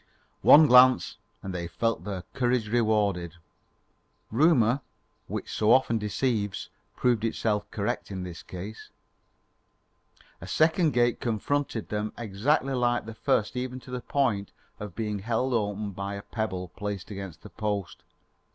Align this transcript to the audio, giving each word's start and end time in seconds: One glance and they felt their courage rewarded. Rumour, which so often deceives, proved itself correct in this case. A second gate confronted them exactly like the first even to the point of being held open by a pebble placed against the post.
One 0.41 0.65
glance 0.65 1.17
and 1.43 1.53
they 1.53 1.67
felt 1.67 2.05
their 2.05 2.23
courage 2.33 2.67
rewarded. 2.69 3.35
Rumour, 4.31 4.81
which 5.27 5.47
so 5.53 5.71
often 5.71 5.99
deceives, 5.99 6.69
proved 6.95 7.23
itself 7.23 7.69
correct 7.69 8.09
in 8.09 8.23
this 8.23 8.41
case. 8.41 8.89
A 10.41 10.47
second 10.47 10.93
gate 10.93 11.19
confronted 11.19 11.89
them 11.89 12.13
exactly 12.17 12.73
like 12.73 13.05
the 13.05 13.13
first 13.13 13.55
even 13.55 13.79
to 13.81 13.91
the 13.91 14.01
point 14.01 14.49
of 14.79 14.95
being 14.95 15.19
held 15.19 15.53
open 15.53 15.91
by 15.91 16.15
a 16.15 16.23
pebble 16.23 16.69
placed 16.69 17.11
against 17.11 17.43
the 17.43 17.51
post. 17.51 18.01